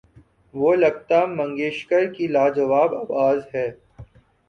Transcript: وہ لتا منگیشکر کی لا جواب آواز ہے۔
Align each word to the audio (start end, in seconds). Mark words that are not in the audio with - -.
وہ 0.53 0.71
لتا 0.75 1.19
منگیشکر 1.37 2.03
کی 2.13 2.25
لا 2.27 2.45
جواب 2.55 2.89
آواز 2.95 3.39
ہے۔ 3.53 3.67